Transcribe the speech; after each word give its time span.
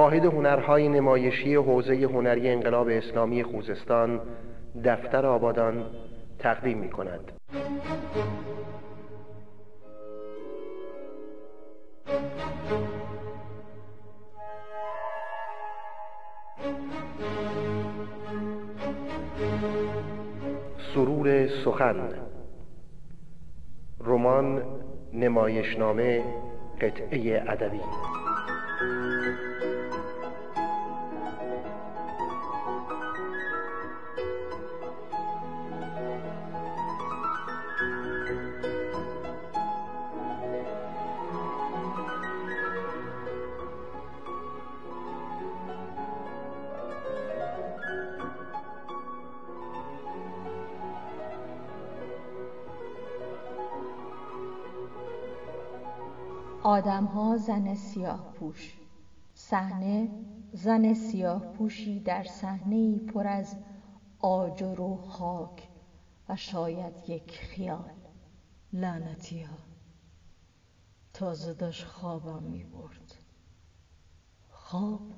واحد 0.00 0.24
هنرهای 0.24 0.88
نمایشی 0.88 1.54
حوزه 1.54 1.94
هنری 1.94 2.48
انقلاب 2.48 2.88
اسلامی 2.88 3.42
خوزستان 3.42 4.20
دفتر 4.84 5.26
آبادان 5.26 5.86
تقدیم 6.38 6.78
می 6.78 6.88
کند. 6.88 7.32
سرور 20.94 21.48
سخن 21.64 22.08
رمان 24.00 24.62
نمایشنامه 25.12 26.24
قطعه 26.80 27.42
ادبی 27.48 27.80
آدمها 56.80 57.36
زن 57.36 57.74
سیاه 57.74 58.32
پوش. 58.32 58.78
صحنه 59.34 60.10
زن 60.52 60.94
سیاه 60.94 61.52
پوشی 61.52 62.00
در 62.00 62.24
صحنه 62.24 62.98
پر 62.98 63.26
از 63.26 63.56
آجر 64.18 64.80
و 64.80 64.96
خاک 64.96 65.68
و 66.28 66.36
شاید 66.36 67.10
یک 67.10 67.38
خیال. 67.38 67.90
لعنتی 68.72 69.42
ها 69.42 69.56
تازه 71.12 71.54
داشت 71.54 71.84
خوابم 71.84 72.42
می 72.42 72.64
برد 72.64 73.14
خواب؟ 74.50 75.12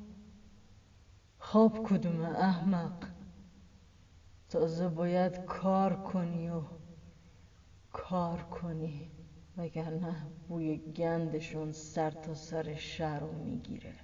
خواب 1.38 1.88
کدوم 1.88 2.20
احمق؟ 2.22 3.08
تازه 4.48 4.88
باید 4.88 5.44
کار 5.44 6.02
کنی 6.02 6.50
و 6.50 6.62
کار 7.92 8.42
کنی. 8.42 9.21
وگرنه 9.56 10.16
بوی 10.48 10.78
گندشون 10.78 11.72
سر 11.72 12.10
تا 12.10 12.34
سر 12.34 12.74
شهر 12.74 13.20
رو 13.20 13.32
می‌گیره. 13.32 13.94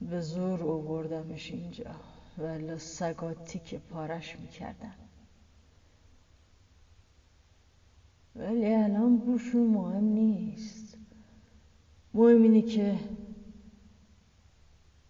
به 0.00 0.20
زور 0.20 0.62
اووردمش 0.62 1.50
اینجا 1.50 1.96
ولی 2.38 2.78
سگا 2.78 3.34
تیک 3.34 3.74
پارش 3.74 4.36
می‌کردن. 4.40 4.94
ولی 8.36 8.74
الان 8.74 9.18
بوشون 9.18 9.66
مهم 9.66 10.04
نیست. 10.04 10.98
مهم 12.14 12.42
اینه 12.42 12.62
که 12.62 12.98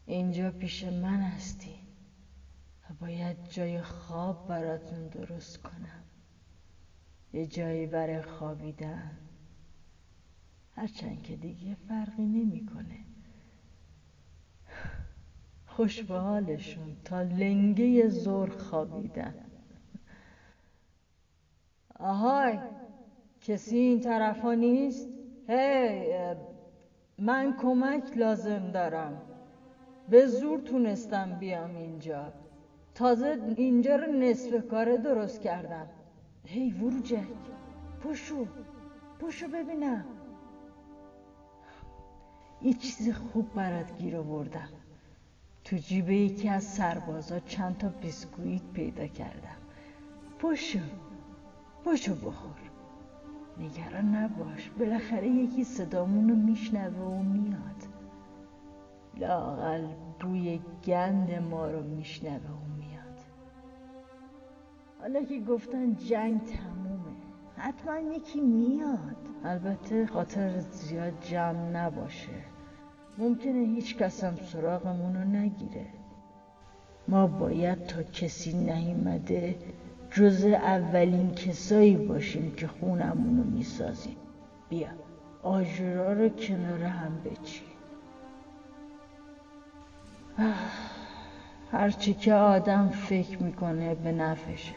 اینجا 0.07 0.51
پیش 0.51 0.85
من 0.85 1.21
هستی 1.21 1.75
و 2.91 2.95
باید 3.01 3.37
جای 3.49 3.83
خواب 3.83 4.47
براتون 4.47 5.09
درست 5.09 5.59
کنم. 5.59 6.05
یه 7.33 7.47
جایی 7.47 7.87
برای 7.87 8.23
خوابیدن. 8.23 9.11
هرچند 10.77 11.23
که 11.23 11.37
دیگه 11.37 11.77
فرقی 11.89 12.27
نمی‌کنه. 12.27 12.99
خوش 15.67 16.03
به 16.03 16.15
حالشون 16.19 16.97
تا 17.05 17.23
لنگه 17.23 18.09
زور 18.09 18.51
خوابیدن. 18.51 19.35
آهای 21.99 22.59
کسی 23.41 23.77
این 23.77 24.01
طرفا 24.01 24.55
نیست؟ 24.55 25.09
هی 25.49 26.15
من 27.19 27.57
کمک 27.57 28.17
لازم 28.17 28.71
دارم. 28.71 29.23
به 30.09 30.27
زور 30.27 30.61
تونستم 30.61 31.39
بیام 31.39 31.77
اینجا. 31.77 32.33
تازه 32.95 33.55
اینجا 33.57 33.97
رو 33.97 34.13
نصف 34.13 34.67
کاره 34.69 34.97
درست 34.97 35.41
کردم. 35.41 35.89
هی 36.53 36.71
وروجک 36.73 37.29
پشو 38.03 38.47
پشو 39.21 39.49
ببینم. 39.49 40.05
یه 42.63 42.73
چیز 42.73 43.13
خوب 43.13 43.55
برات 43.55 43.97
گیر 43.99 44.17
آوردم. 44.17 44.69
تو 45.65 45.77
جیب 45.77 46.11
یکی 46.11 46.49
از 46.49 46.65
سربازا 46.65 47.39
چند 47.39 47.79
تا 47.79 47.89
بیسکویت 47.89 48.63
پیدا 48.73 49.07
کردم. 49.07 49.57
پشو 50.39 50.79
پشو 51.85 52.15
بخور. 52.15 52.61
نگران 53.59 54.15
نباش 54.15 54.71
بالاخره 54.79 55.29
یکی 55.29 55.65
صدامونو 55.65 56.35
میشنوه 56.35 56.99
و 56.99 57.23
میاد. 57.23 57.87
لاقل 59.17 59.87
بوی 60.21 60.61
گند 60.85 61.33
ما 61.33 61.71
رو 61.71 61.83
میشنوه 61.83 62.60
حالا 65.01 65.23
که 65.23 65.41
گفتن 65.41 65.95
جنگ 65.95 66.41
تمومه 66.45 67.17
حتما 67.57 67.99
یکی 67.99 68.41
میاد. 68.41 69.17
البته 69.45 70.07
خاطر 70.07 70.59
زیاد 70.59 71.13
جمع 71.21 71.71
نباشه. 71.71 72.33
ممکنه 73.19 73.59
هیچ 73.59 73.97
کسم 73.97 74.35
سراغمونو 74.35 75.25
نگیره. 75.25 75.87
ما 77.09 77.27
باید 77.27 77.85
تا 77.85 78.03
کسی 78.03 78.53
نیومده 78.53 79.57
جز 80.11 80.45
اولین 80.45 81.31
کسایی 81.31 81.97
باشیم 81.97 82.53
که 82.57 82.67
خونمونو 82.67 83.45
می‌سازیم. 83.45 84.17
بیا 84.69 84.89
آجرا 85.43 86.13
رو 86.13 86.29
کنار 86.29 86.83
هم 86.83 87.21
بچی 87.25 87.63
هرچی 91.73 92.15
که 92.15 92.35
آدم 92.35 92.89
فکر 92.89 93.43
می‌کنه 93.43 93.95
به 93.95 94.13
نفشه 94.13 94.75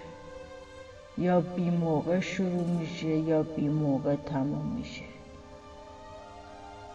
یا 1.17 1.41
بی 1.41 1.69
موقع 1.69 2.19
شروع 2.19 2.67
میشه 2.67 3.07
یا 3.07 3.43
بی 3.43 3.69
موقع 3.69 4.15
تموم 4.15 4.65
میشه. 4.65 5.03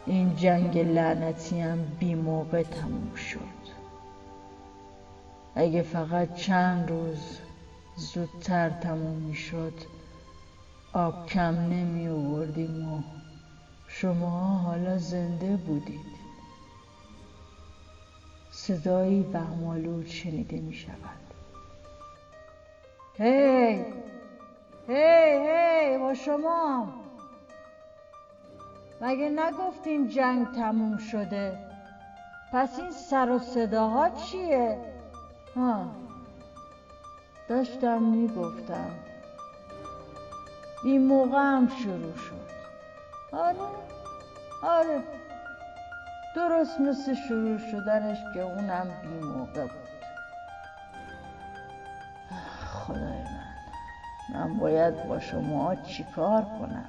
این 0.06 0.36
جنگ 0.36 0.78
لعنتی 0.78 1.60
هم 1.60 1.78
بی 1.98 2.14
موقع 2.14 2.62
تموم 2.62 3.14
شد. 3.14 3.38
اگه 5.54 5.82
فقط 5.82 6.34
چند 6.34 6.90
روز 6.90 7.38
زودتر 7.96 8.70
تموم 8.70 9.22
می‌شد 9.22 9.74
آب 10.92 11.26
کم 11.26 11.54
نمی 11.54 12.08
آوردیم 12.08 12.92
و 12.92 13.02
شما 13.88 14.58
حالا 14.58 14.98
زنده 14.98 15.56
بودید. 15.56 16.18
صدایی 18.50 19.22
بهمالود 19.22 20.06
شنیده 20.06 20.56
می 20.56 20.74
شود 20.74 21.27
هی 23.18 23.84
هی 24.88 25.48
هی 25.48 25.98
با 25.98 26.14
شما. 26.14 26.88
مگه 29.00 29.28
نگفتین 29.28 30.08
جنگ 30.08 30.54
تموم 30.54 30.96
شده؟ 30.96 31.58
پس 32.52 32.78
این 32.78 32.90
سر 32.90 33.30
و 33.30 33.38
صداها 33.38 34.10
چیه؟ 34.10 34.78
ها. 35.56 35.86
داشتم 37.48 38.02
می‌گفتم. 38.02 38.90
این 40.84 41.06
موقع 41.06 41.38
هم 41.38 41.68
شروع 41.68 42.16
شد. 42.16 42.48
آره 43.32 43.58
آره. 44.62 45.02
درست 46.36 46.80
مثل 46.80 47.14
شروع 47.14 47.58
شدنش 47.58 48.18
که 48.34 48.40
اونم 48.40 48.86
بی 49.02 49.26
موقع 49.26 49.62
بود. 49.62 49.87
من 54.34 54.54
باید 54.54 55.08
با 55.08 55.18
شما 55.18 55.74
چیکار 55.74 56.42
کنم؟ 56.42 56.84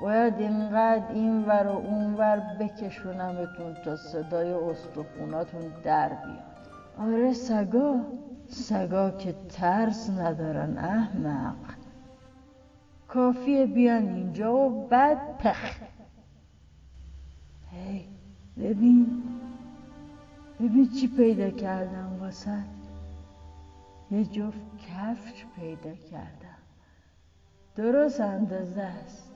باید 0.00 0.34
اینقدر 0.38 1.12
این 1.12 1.44
ور 1.44 1.66
و 1.66 1.76
اون 1.76 2.14
ور 2.14 2.56
بکشونمتون 2.60 3.74
تا 3.84 3.96
صدای 3.96 4.52
استخوناتون 4.52 5.62
در 5.84 6.08
بیاد. 6.08 6.58
آره 6.98 7.32
سگا. 7.32 8.00
سگا 8.48 9.10
که 9.10 9.34
ترس 9.48 10.10
ندارن 10.10 10.78
احمق. 10.78 11.54
کافیه 13.08 13.66
بیان 13.66 14.08
اینجا 14.08 14.54
و 14.54 14.86
بعد 14.86 15.38
پخ. 15.38 15.76
هی 17.70 18.08
ببین. 18.56 19.22
ببین 20.60 20.88
چی 21.00 21.08
پیدا 21.16 21.50
کردم 21.50 22.16
واسه. 22.20 22.58
یه 24.10 24.24
جفت 24.24 24.60
کفش 24.78 25.44
پیدا 25.56 25.94
کردم. 26.10 26.47
درست 27.78 28.20
اندازه 28.20 28.82
است. 28.82 29.30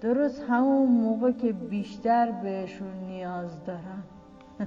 درست 0.00 0.44
همون 0.48 0.88
موقع 0.88 1.32
که 1.32 1.52
بیشتر 1.52 2.30
بهشون 2.30 2.92
نیاز 3.08 3.64
دارم. 3.64 4.02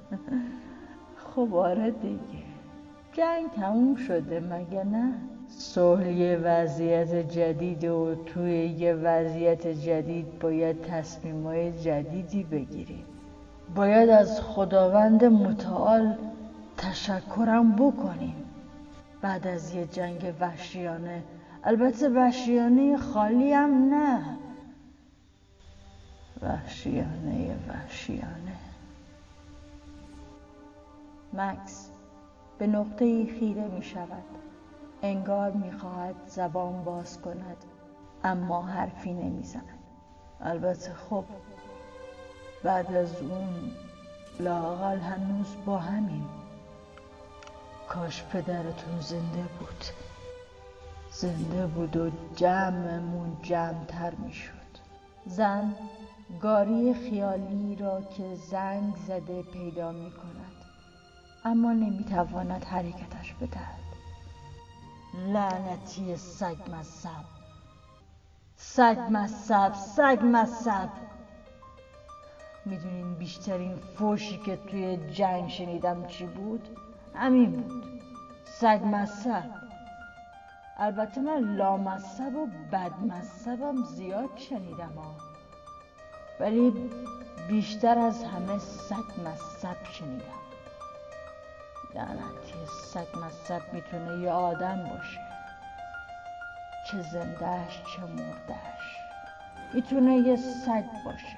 خب 1.35 1.55
آره 1.55 1.91
دیگه. 1.91 2.43
جنگ 3.13 3.51
تموم 3.51 3.95
شده 3.95 4.39
مگه 4.39 4.83
نه؟ 4.83 5.13
صلح 5.47 6.11
یه 6.11 6.37
وضعیت 6.37 7.15
جدید 7.15 7.83
و 7.83 8.15
توی 8.25 8.65
یه 8.65 8.93
وضعیت 8.93 9.67
جدید 9.67 10.39
باید 10.39 10.81
تصمیمای 10.81 11.71
جدیدی 11.71 12.43
بگیریم. 12.43 13.05
باید 13.75 14.09
از 14.09 14.41
خداوند 14.41 15.23
متعال 15.23 16.15
تشکرم 16.77 17.71
بکنیم. 17.71 18.35
بعد 19.21 19.47
از 19.47 19.75
یه 19.75 19.85
جنگ 19.85 20.33
وحشیانه 20.39 21.23
البته 21.63 22.09
وحشیانه 22.09 22.97
خالی 22.97 23.53
هم 23.53 23.93
نه. 23.93 24.37
وحشیانه 26.41 27.57
وحشیانه. 27.67 28.55
مکس 31.33 31.89
به 32.57 32.67
نقطه 32.67 33.25
خیره 33.39 33.67
می 33.67 33.83
شود. 33.83 34.23
انگار 35.01 35.51
می 35.51 35.71
خواهد 35.71 36.15
زبان 36.25 36.83
باز 36.83 37.21
کند 37.21 37.65
اما 38.23 38.61
حرفی 38.61 39.13
نمی 39.13 39.43
زند. 39.43 39.79
البته 40.41 40.93
خب 40.93 41.25
بعد 42.63 42.93
از 42.93 43.21
اون 43.21 43.71
لاقل 44.39 44.97
هنوز 44.97 45.55
با 45.65 45.77
همین 45.77 46.25
کاش 47.87 48.23
پدرتون 48.23 48.99
زنده 48.99 49.43
بود. 49.59 49.85
زنده 51.21 51.67
بود 51.67 51.95
و 51.97 52.11
جمعمون 52.35 53.37
جمعتر 53.41 54.15
می 54.15 54.33
شد 54.33 54.51
زن 55.25 55.75
گاری 56.41 56.93
خیالی 56.93 57.75
را 57.75 58.01
که 58.01 58.35
زنگ 58.35 58.95
زده 59.07 59.41
پیدا 59.41 59.91
می 59.91 60.11
کند 60.11 60.55
اما 61.45 61.73
نمی 61.73 62.03
تواند 62.03 62.63
حرکتش 62.63 63.33
بدهد. 63.33 63.79
لعنتی 65.33 66.15
سگ 66.15 66.57
مذهب 66.71 67.25
سگ 68.55 68.97
مذهب 69.09 69.73
سگ 69.73 70.19
مذهب 70.23 70.89
می‌دونین 72.65 73.13
بیشترین 73.13 73.75
فوشی 73.75 74.37
که 74.37 74.55
توی 74.55 74.97
جنگ 75.11 75.49
شنیدم 75.49 76.07
چی 76.07 76.25
بود؟ 76.25 76.67
همین 77.15 77.51
بود. 77.51 78.01
سگ 78.45 78.81
مذهب 78.85 79.58
البته 80.81 81.21
من 81.21 81.55
لامذهب 81.55 82.35
و 82.35 82.47
بدمذهبم 82.71 83.83
زیاد 83.83 84.29
شنیدم 84.35 84.93
ها. 84.95 85.15
ولی 86.39 86.73
بیشتر 87.47 87.97
از 87.97 88.23
همه 88.23 88.57
سگ 88.59 89.21
مذهب 89.25 89.77
شنیدم. 89.91 90.39
لعنتی 91.95 92.65
سگ 92.83 93.07
مذهب 93.17 93.61
می‌تونه 93.73 94.23
یه 94.23 94.31
آدم 94.31 94.89
باشه. 94.89 95.19
چه 96.91 97.01
زندهش 97.01 97.81
چه 97.95 98.01
مردهش 98.01 98.97
می‌تونه 99.73 100.17
یه 100.17 100.35
سگ 100.35 100.85
باشه. 101.05 101.37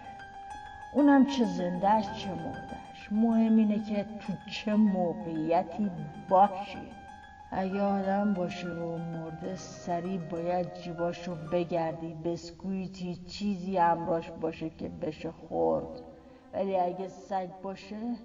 اونم 0.94 1.26
چه 1.26 1.46
زندهش 1.46 2.06
چه 2.06 2.30
مردهش 2.30 3.12
مهم 3.12 3.58
اینه 3.58 3.84
که 3.84 4.04
تو 4.04 4.34
چه 4.52 4.76
موقعیتی 4.76 5.92
باشی 6.30 7.01
اگه 7.54 7.82
آدم 7.82 8.34
باشه 8.34 8.70
و 8.70 8.98
مرده 8.98 9.56
سریع 9.56 10.18
باید 10.18 10.74
جیباشو 10.74 11.36
بگردی 11.36 12.14
بسکویتی 12.14 13.16
چیزی 13.16 13.78
همراش 13.78 14.32
باشه 14.32 14.70
که 14.70 14.90
بشه 14.90 15.32
خورد. 15.32 16.02
ولی 16.54 16.76
اگه 16.76 17.08
سگ 17.08 17.50
باشه 17.64 18.16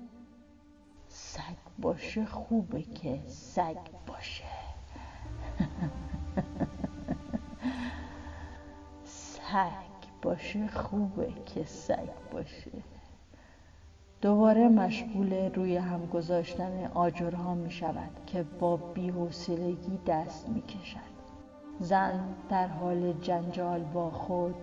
سگ 1.09 1.57
باشه 1.79 2.25
خوبه 2.25 2.83
که 2.83 3.21
سگ 3.27 3.79
باشه. 4.07 4.45
سگ 9.05 10.21
باشه 10.23 10.69
خوبه 10.69 11.33
که 11.47 11.65
سگ 11.65 12.09
باشه. 12.33 12.96
دوباره 14.27 14.69
مشغول 14.69 15.55
روی 15.55 15.77
هم 15.77 16.07
گذاشتن 16.07 16.91
آجرها 16.95 17.55
می 17.55 17.71
شود 17.71 18.11
که 18.27 18.45
با 18.61 18.77
بیحوصلگی 18.77 19.99
دست 20.07 20.49
می 20.49 20.63
کشد. 20.63 21.17
زن 21.81 22.21
در 22.49 22.67
حال 22.67 23.13
جنجال 23.13 23.81
با 23.81 24.11
خود 24.11 24.55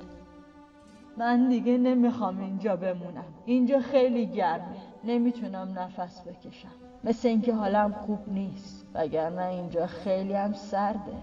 من 1.18 1.50
دیگه 1.50 1.78
نمی‌خوام 1.78 2.40
اینجا 2.40 2.76
بمونم. 2.76 3.24
اینجا 3.46 3.80
خیلی 3.80 4.26
گرمه. 4.26 4.78
نمی‌تونم 5.04 5.80
نفس 5.80 6.22
بکشم. 6.22 6.72
مثل 7.04 7.28
اینکه 7.28 7.54
حالم 7.54 7.92
خوب 7.92 8.20
نیست. 8.28 8.88
وگرنه 8.94 9.46
اینجا 9.46 9.88
خیلی 9.88 10.34
هم 10.34 10.54
سرده. 10.54 11.18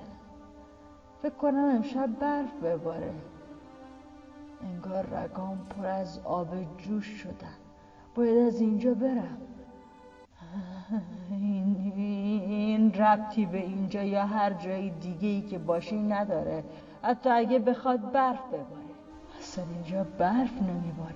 فکر 1.23 1.35
کنم 1.35 1.65
امشب 1.65 2.07
برف 2.21 2.55
بباره. 2.63 3.13
انگار 4.63 5.07
رگام 5.07 5.59
پر 5.59 5.87
از 5.87 6.21
آب 6.25 6.49
جوش 6.79 7.07
شدن. 7.07 7.70
باید 8.15 8.39
از 8.39 8.61
اینجا 8.61 8.95
برم. 8.95 9.39
این, 11.31 11.93
این 11.97 12.93
ربطی 12.93 13.47
به 13.47 13.59
اینجا 13.59 14.03
یا 14.03 14.27
هر 14.27 14.53
جای 14.53 14.91
دیگه 14.91 15.29
ای 15.29 15.41
که 15.41 15.59
باشی 15.59 16.03
نداره. 16.03 16.65
حتی 17.03 17.31
اگه 17.31 17.59
بخواد 17.59 18.13
برف 18.13 18.47
بباره. 18.47 18.91
اصلا 19.39 19.65
اینجا 19.75 20.07
برف 20.19 20.63
نمیباره. 20.63 21.15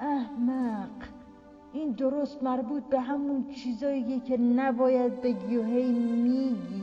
احمق 0.00 0.88
این 1.72 1.90
درست 1.92 2.42
مربوط 2.42 2.82
به 2.82 3.00
همون 3.00 3.46
چیزاییه 3.48 4.20
که 4.20 4.36
نباید 4.36 5.20
بگی 5.20 5.56
و 5.56 5.64
هی 5.64 5.92
میگی. 5.92 6.81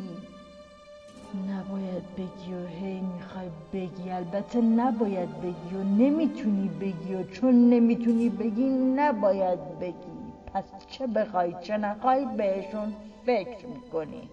نباید 1.35 2.03
بگی 2.17 2.53
و 2.53 2.67
هی 2.67 3.01
می‌خوای 3.01 3.49
بگی. 3.73 4.09
البته 4.09 4.61
نباید 4.61 5.41
بگی 5.41 5.75
و 5.75 5.83
نمی‌تونی 5.83 6.67
بگی 6.67 7.13
و 7.15 7.23
چون 7.23 7.69
نمی‌تونی 7.69 8.29
بگی 8.29 8.63
نباید 8.95 9.79
بگی. 9.79 10.19
پس 10.53 10.63
چه 10.87 11.07
بخوای 11.07 11.55
چه 11.61 11.77
نخوای 11.77 12.25
بهشون 12.25 12.93
فکر 13.25 13.65
می‌کنی. 13.67 14.29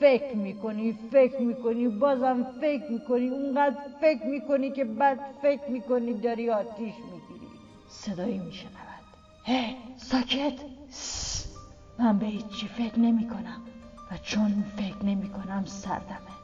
فکر 0.00 0.36
می‌کنی 0.36 0.92
فکر 1.12 1.40
می‌کنی 1.40 1.88
بازم 1.88 2.46
فکر 2.60 2.92
می‌کنی 2.92 3.28
اونقدر 3.28 3.76
فکر 4.00 4.26
می‌کنی 4.26 4.70
که 4.70 4.84
بعد 4.84 5.18
فکر 5.42 5.70
می‌کنی 5.70 6.14
داری 6.14 6.50
آتیش 6.50 6.94
می‌گیری. 6.94 7.46
صدایی 7.88 8.38
میشنود. 8.38 8.74
هی 9.44 9.76
ساکت. 9.96 10.54
من 11.98 12.18
به 12.18 12.26
هیچی 12.26 12.68
فکر 12.68 12.98
نمی 12.98 13.28
کنم 13.28 13.60
و 14.10 14.16
چون 14.22 14.64
فکر 14.76 15.04
نمی 15.04 15.28
کنم 15.28 15.64
سردمه. 15.64 16.36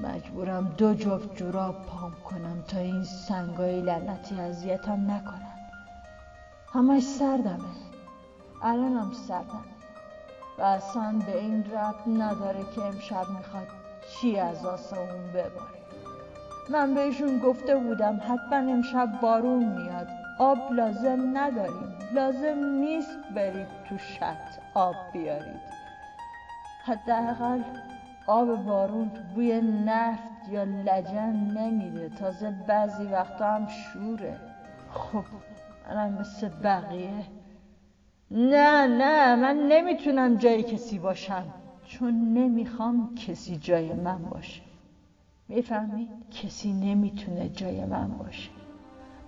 مجبورم 0.00 0.74
دو 0.78 0.94
جفت 0.94 1.36
جوراب 1.36 1.86
پام 1.86 2.12
کنم 2.24 2.64
تا 2.68 2.78
این 2.78 3.04
سنگای 3.04 3.80
لعنتی 3.80 4.40
اذیتم 4.40 5.10
نکنن 5.10 5.58
همش 6.72 7.02
سردمه. 7.02 7.74
الانم 8.62 9.12
سردمه. 9.12 9.60
و 10.58 10.62
اصلا 10.62 11.22
به 11.26 11.38
این 11.38 11.64
رب 11.64 11.94
نداره 12.06 12.64
که 12.74 12.82
امشب 12.82 13.28
می‌خواد 13.38 13.66
چی 14.10 14.38
از 14.38 14.66
آسمون 14.66 15.28
بباره. 15.34 15.80
من 16.70 16.94
بهشون 16.94 17.38
گفته 17.38 17.76
بودم 17.76 18.16
حتما 18.16 18.72
امشب 18.72 19.20
بارون 19.22 19.64
میاد. 19.64 20.08
آب 20.38 20.72
لازم 20.72 21.30
نداریم. 21.34 21.98
لازم 22.14 22.64
نیست 22.64 23.18
برید 23.34 23.68
تو 23.88 23.98
شط 23.98 24.60
آب 24.74 24.94
بیارید. 25.12 25.79
حداقل 26.90 27.62
آب 28.26 28.64
بارون 28.64 29.12
بوی 29.34 29.60
نفت 29.60 30.48
یا 30.48 30.64
لجن 30.64 31.34
نمیده 31.34 32.08
تازه 32.08 32.50
بعضی 32.50 33.06
وقتا 33.06 33.54
هم 33.54 33.66
شوره. 33.66 34.36
خب 34.90 35.24
منم 35.88 36.12
مثل 36.12 36.48
بقیه. 36.48 37.24
نه 38.30 38.86
نه 38.86 39.36
من 39.36 39.56
نمی‌تونم 39.56 40.36
جای 40.36 40.62
کسی 40.62 40.98
باشم. 40.98 41.52
چون 41.84 42.34
نمی‌خوام 42.34 43.08
کسی 43.16 43.56
جای 43.56 43.92
من 43.92 44.28
باشه. 44.28 44.62
می‌فهمید 45.48 46.08
کسی 46.30 46.72
نمی‌تونه 46.72 47.48
جای 47.48 47.84
من 47.84 48.08
باشه. 48.08 48.50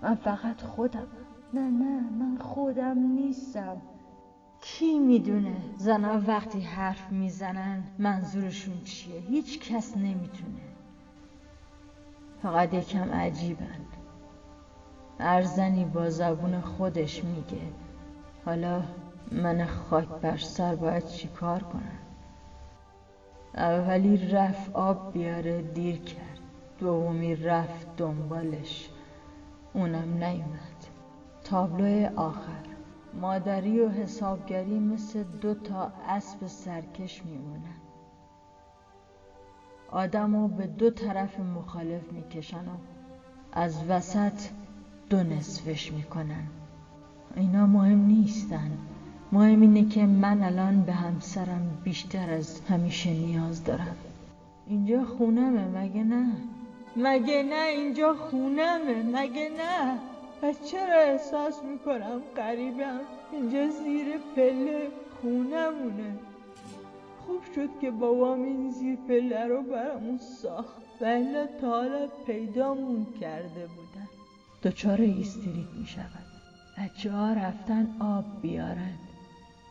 من 0.02 0.14
فقط 0.14 0.61
خودم. 0.62 1.07
نه 1.54 1.71
نه 1.71 2.11
من 2.11 2.38
خودم 2.38 2.99
نیستم. 2.99 3.81
کی 4.64 4.99
می‌دونه 4.99 5.57
زنها 5.76 6.21
وقتی 6.26 6.61
حرف 6.61 7.12
می‌زنن 7.12 7.85
منظورشون 7.99 8.81
چیه؟ 8.81 9.21
هیچ 9.21 9.59
کس 9.59 9.97
نمی‌تونه. 9.97 10.61
فقط 12.42 12.75
یکم 12.75 13.12
عجیبن. 13.12 13.78
هر 15.21 15.42
زنی 15.42 15.85
با 15.85 16.11
زبون 16.11 16.61
خودش 16.61 17.25
میگه. 17.25 17.62
حالا 18.45 18.83
من 19.33 19.66
خاک 19.66 20.09
بر 20.21 20.37
سر 20.37 20.75
باید 20.75 21.07
چیکار 21.07 21.62
کنم؟ 21.62 21.99
اولی 23.57 24.16
رفت 24.16 24.71
آب 24.76 25.12
بیاره 25.12 25.62
دیر 25.62 25.97
کرد. 25.97 26.40
دومی 26.78 27.35
رفت 27.35 27.87
دنبالش. 27.97 28.90
اونم 29.73 30.25
نیومد. 30.25 30.87
تابلو 31.45 32.09
آخر. 32.16 32.72
مادری 33.21 33.81
و 33.81 33.88
حسابگری 33.88 34.78
مثل 34.78 35.23
دو 35.23 35.54
تا 35.54 35.92
اسب 36.09 36.47
سرکش 36.47 37.23
میمونن. 37.25 37.76
آدم 39.90 40.49
به 40.49 40.66
دو 40.66 40.90
طرف 40.90 41.40
مخالف 41.40 42.12
می‌کشن 42.12 42.69
و 42.69 42.76
از 43.52 43.85
وسط 43.88 44.40
دو 45.11 45.23
نصفش 45.23 45.92
می‌کنن. 45.92 46.47
اینا 47.37 47.66
مهم 47.66 48.07
نیستن. 48.07 48.71
مهم 49.33 49.61
اینه 49.61 49.88
که 49.88 50.07
من 50.07 50.42
الان 50.42 50.83
به 50.83 50.92
همسرم 50.92 51.81
بیشتر 51.85 52.31
از 52.31 52.61
همیشه 52.61 53.11
نیاز 53.11 53.64
دارم. 53.64 53.97
اینجا 54.66 55.04
خونمه 55.04 55.78
مگه 55.78 56.04
نه؟ 56.04 56.26
مگه 56.97 57.42
نه 57.42 57.66
اینجا 57.69 58.14
خونمه 58.14 59.02
مگه 59.14 59.49
نه؟ 59.59 59.99
پس 60.42 60.70
چرا 60.70 61.00
احساس 61.00 61.62
می‌کنم 61.62 62.20
قریبم 62.37 63.00
اینجا 63.32 63.68
زیر 63.68 64.06
پله 64.37 64.88
خونمونه 65.20 66.14
خوب 67.18 67.40
شد 67.54 67.68
که 67.80 67.90
بابام 67.90 68.42
این 68.42 68.70
زیر 68.70 68.99
پله 69.08 69.46
رو 69.46 69.62
برامون 69.62 70.18
ساخت. 70.18 70.82
و 71.00 71.46
تا 71.61 71.70
حالا 71.70 72.08
پیدامون 72.26 73.06
کرده 73.20 73.66
بودن. 73.66 74.08
دچار 74.62 75.00
ایستریک 75.00 75.66
می‌شود. 75.78 76.26
بچه 76.78 77.12
ها 77.12 77.32
رفتن 77.32 77.96
آب 78.00 78.25
بیارن 78.42 78.99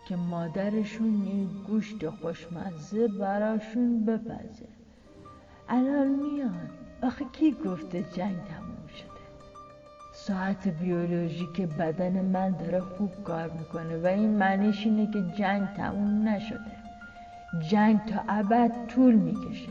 که 0.07 0.15
مادرشون 0.15 1.27
یه 1.27 1.47
گوشت 1.67 2.09
خوشمزه 2.09 3.07
براشون 3.07 4.05
بپزه. 4.05 4.67
الان 5.69 6.07
میان. 6.07 6.69
آخه 7.03 7.25
کی 7.31 7.51
گفته 7.51 8.05
جنگ 8.13 8.35
تموم 8.35 8.80
ساعت 10.27 10.67
بیولوژیک 10.67 11.61
بدن 11.61 12.21
من 12.21 12.51
داره 12.51 12.79
خوب 12.79 13.23
کار 13.23 13.49
می‌کنه 13.49 13.97
و 14.03 14.05
این 14.05 14.29
معنیش 14.29 14.85
اینه 14.85 15.11
که 15.11 15.21
جنگ 15.37 15.67
تموم 15.77 16.27
نشده. 16.27 16.71
جنگ 17.59 18.05
تا 18.05 18.21
ابد 18.29 18.71
طول 18.87 19.15
می‌کشه. 19.15 19.69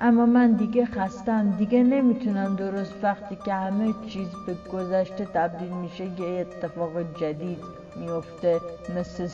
اما 0.00 0.26
من 0.26 0.52
دیگه 0.52 0.86
خستم 0.86 1.50
دیگه 1.50 1.82
نمی‌تونم 1.82 2.56
درست 2.56 2.94
وقتی 3.02 3.36
که 3.44 3.54
همه 3.54 3.92
چیز 4.08 4.28
به 4.46 4.54
گذشته 4.72 5.24
تبدیل 5.24 5.72
میشه 5.72 6.04
یه 6.04 6.40
اتفاق 6.40 7.18
جدید 7.20 7.58
میفته 7.96 8.60
مثل 8.96 9.26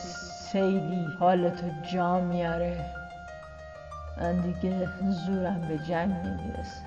سیلی 0.51 1.05
حالتو 1.19 1.67
جا 1.93 2.19
میاره. 2.19 2.85
من 4.17 4.41
دیگه 4.41 4.87
زورم 5.25 5.61
به 5.69 5.77
جنگ 5.77 6.11
نمی‌رسه. 6.11 6.85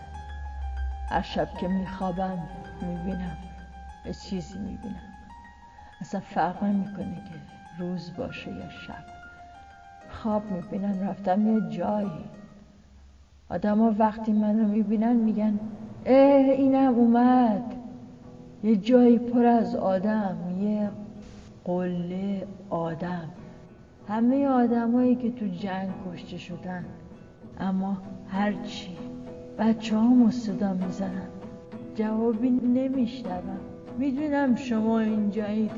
هر 1.10 1.22
شب 1.22 1.48
که 1.60 1.68
میخوابم 1.68 2.38
می‌بینم. 2.82 3.36
به 4.04 4.14
چیزی 4.14 4.59
می‌بینم. 4.59 5.12
اصلا 6.00 6.21
فرق 6.21 6.64
نمی‌کنه 6.64 7.14
که 7.14 7.35
روز 7.78 8.12
باشه 8.16 8.50
یا 8.50 8.68
شب. 8.68 9.04
خواب 10.11 10.50
می‌بینم 10.50 11.09
رفتم 11.09 11.47
یه 11.47 11.71
جایی. 11.71 12.25
آدما 13.49 13.94
وقتی 13.99 14.32
منو 14.32 14.68
می‌بینن 14.68 15.16
میگن 15.16 15.59
اه 16.06 16.50
اینم 16.50 16.94
اومد. 16.94 17.75
یه 18.64 18.76
جایی 18.76 19.18
پر 19.18 19.44
از 19.44 19.75
آدم 19.76 20.37
یه 20.61 20.90
قله 21.64 22.47
آدم. 22.71 23.28
همه 24.09 24.47
آدمایی 24.47 25.14
که 25.14 25.30
تو 25.30 25.47
جنگ 25.47 25.90
کشته 26.06 26.38
شدن. 26.38 26.85
اما 27.61 28.02
هرچی 28.28 28.97
بچه 29.59 29.97
ها 29.97 30.30
صدا 30.30 30.73
می‌زنن. 30.73 31.28
جوابی 31.94 32.50
نمیشنوم. 32.50 33.61
می‌دونم 33.99 34.54
شما 34.54 34.99
اینجایید. 34.99 35.70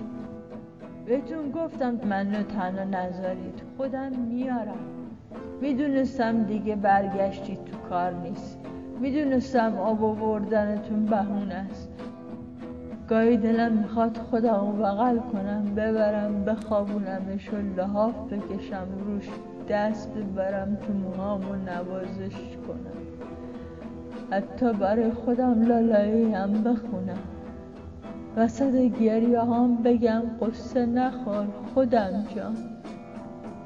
بهتون 1.06 1.50
گفتم 1.50 2.00
منو 2.08 2.42
تنها 2.42 2.84
نذارید. 2.84 3.62
خودم 3.76 4.12
میارم. 4.28 4.78
می‌دونستم 5.60 6.42
دیگه 6.42 6.76
برگشتید 6.76 7.64
تو 7.64 7.88
کار 7.88 8.12
نیست. 8.12 8.58
می‌دونستم 9.00 9.76
آب 9.78 10.04
آوردنتون 10.04 11.04
بهونه 11.04 11.54
است. 11.54 11.88
گاهی 13.08 13.36
دلم 13.36 13.72
می‌خواد 13.72 14.16
خودم 14.16 14.72
بغل 14.82 15.18
کنم 15.18 15.74
ببرم 15.76 16.44
بخوابونمش 16.44 17.52
و 17.52 17.56
لحاف 17.76 18.14
بکشم 18.32 18.86
روش 19.06 19.28
دست 19.68 20.14
ببرم 20.14 20.76
تو 20.76 20.92
موهامو 20.92 21.54
نوازش 21.54 22.56
کنم. 22.66 23.04
حتی 24.30 24.72
برای 24.72 25.10
خودم 25.10 25.62
لالایی 25.62 26.32
هم 26.32 26.52
بخونم. 26.52 27.18
وسط 28.36 28.72
گریه 28.74 29.40
هم 29.40 29.76
بگم 29.76 30.22
قصه 30.40 30.86
نخور 30.86 31.46
خودم 31.74 32.24
جان. 32.36 32.56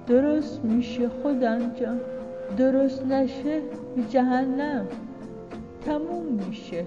درست 0.06 0.64
میشه 0.64 1.08
خودم 1.08 1.74
جان. 1.74 2.00
درست 2.56 3.06
نشه 3.06 3.60
به 3.96 4.02
جهنم. 4.02 4.86
تموم 5.84 6.26
میشه. 6.26 6.86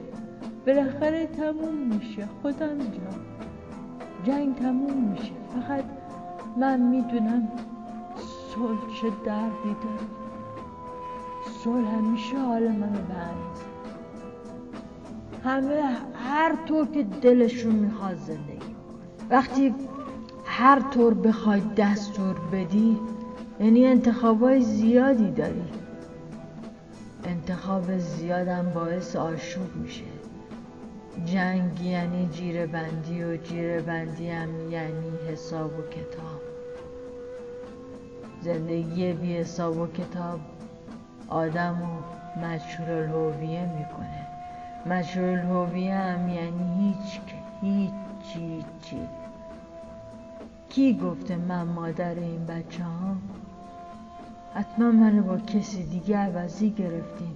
بالاخره 0.68 1.28
تموم 1.28 1.76
میشه 1.76 2.28
خودم 2.42 2.78
جان. 2.78 3.20
جنگ 4.26 4.56
تموم 4.56 4.98
میشه. 5.12 5.34
فقط 5.54 5.84
من 6.58 6.80
می‌دونم 6.80 7.48
صلح 8.56 8.80
چه 9.02 9.08
دردی 9.26 9.76
داره. 9.84 10.08
صلح 11.64 11.96
همیشه 11.98 12.38
حال 12.38 12.68
منو 12.68 13.02
به 13.08 13.71
همه 15.43 15.81
هر 16.15 16.55
طور 16.67 16.88
که 16.88 17.03
دلشون 17.03 17.75
می‌خواد 17.75 18.17
زندگی 18.17 18.75
وقتی 19.29 19.75
هر 20.45 20.79
طور 20.79 21.13
بخوای 21.13 21.62
دستور 21.77 22.36
بدی 22.51 23.00
یعنی 23.60 23.86
انتخابای 23.86 24.62
زیادی 24.62 25.31
داری. 25.31 25.63
انتخاب 27.25 27.98
زیادم 27.98 28.71
باعث 28.75 29.15
آشوب 29.15 29.75
میشه. 29.75 30.03
جنگ 31.25 31.81
یعنی 31.81 32.29
جیره 32.31 32.65
بندی 32.65 33.24
و 33.24 33.38
جیره 33.38 33.81
بندی 33.81 34.29
هم 34.29 34.71
یعنی 34.71 35.12
حساب 35.31 35.79
و 35.79 35.81
کتاب. 35.81 36.41
زندگی 38.41 39.13
بی 39.13 39.38
حساب 39.38 39.77
و 39.77 39.88
کتاب 39.88 40.39
آدم 41.27 41.81
و 41.81 41.86
مجهول 42.39 42.89
الهویه 42.89 43.65
می‌کنه. 43.65 44.31
مجهول 44.86 45.40
الهویه 45.40 45.96
هم 45.96 46.30
یعنی 46.30 46.94
هیچ 46.94 47.22
هیچ 47.62 48.66
چی 48.82 48.98
کی 50.70 50.94
گفته 50.98 51.38
من 51.38 51.64
مادر 51.64 52.16
این 52.16 52.46
بچه 52.46 52.84
ها 52.84 53.16
حتما 54.54 54.92
منو 54.92 55.24
با 55.24 55.38
کسی 55.38 55.84
دیگه 55.84 56.18
عوضی 56.18 56.70
گرفتیم 56.70 57.36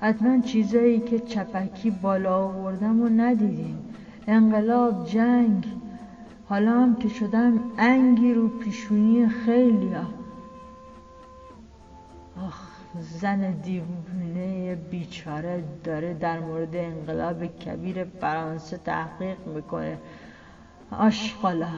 حتما 0.00 0.40
چیزایی 0.40 1.00
که 1.00 1.18
چپکی 1.18 1.90
بالا 1.90 2.36
آوردم 2.36 3.02
و 3.02 3.08
ندیدیم 3.08 3.78
انقلاب 4.26 5.04
جنگ. 5.04 5.66
حالا 6.48 6.80
هم 6.82 6.94
که 6.96 7.08
شدم 7.08 7.60
انگی 7.78 8.34
رو 8.34 8.48
پیشونی 8.48 9.28
خیلی 9.28 9.94
ها. 9.94 10.04
آخ. 12.46 12.71
زن 13.00 13.50
دیوونه 13.50 14.74
بیچاره 14.74 15.64
داره 15.84 16.14
در 16.14 16.40
مورد 16.40 16.76
انقلاب 16.76 17.46
کبیر 17.46 18.04
فرانسه 18.04 18.76
تحقیق 18.76 19.46
می‌کنه. 19.46 19.98
آشقالا 20.90 21.68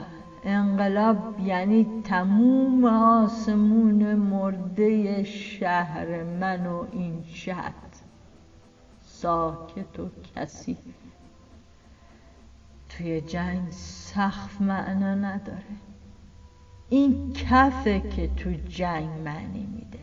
انقلاب 0.44 1.40
یعنی 1.40 2.02
تموم 2.04 2.84
آسمون 2.84 4.14
مرده 4.14 5.24
شهر 5.24 6.22
من 6.22 6.66
و 6.66 6.86
این 6.92 7.24
شهر. 7.32 7.72
ساکت 9.02 10.00
و 10.00 10.08
کسی. 10.36 10.76
توی 12.88 13.20
جنگ 13.20 13.70
سخف 13.70 14.60
معنا 14.60 15.14
نداره. 15.14 15.62
این 16.88 17.32
کفه 17.32 18.00
که 18.00 18.28
تو 18.28 18.50
جنگ 18.68 19.08
معنی 19.24 19.66
میده. 19.66 19.98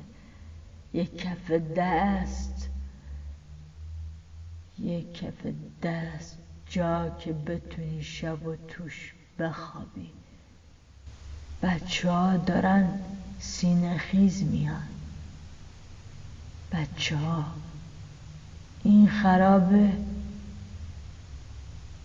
یک 0.94 1.18
کف 1.18 1.52
دست 1.76 2.70
یک 4.80 5.14
کف 5.14 5.48
دست 5.84 6.38
جا 6.70 7.10
که 7.20 7.34
بتونی 7.34 8.04
شب 8.04 8.48
و 8.48 8.56
توش 8.68 9.14
بخوابی. 9.40 10.10
بچه 11.64 12.10
ها 12.10 12.38
دارن 12.38 13.00
سینه 13.40 13.98
خیز 13.98 14.44
میان. 14.44 14.88
بچه 16.72 17.18
ها 17.18 17.46
این 18.84 19.08
خرابه 19.10 19.92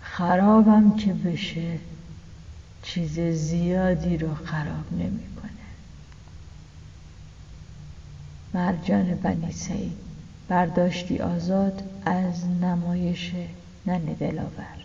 خرابم 0.01 0.97
که 0.97 1.13
بشه 1.13 1.79
چیز 2.83 3.21
زیادی 3.21 4.17
رو 4.17 4.35
خراب 4.35 4.93
نمی‌کنه. 4.93 5.36
مرجان 8.57 9.19
بنی 9.23 9.53
سعید. 9.53 9.93
برداشتی 10.49 11.19
آزاد 11.19 11.83
از 12.05 12.45
نمایش 12.63 13.33
نن 13.87 13.99
دلاور. 13.99 14.77